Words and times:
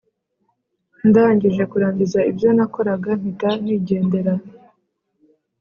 ndangije 1.07 1.63
kurangiza 1.71 2.19
ibyo 2.31 2.49
nakoraga 2.55 3.11
mpita 3.19 3.49
nigendera. 3.63 4.33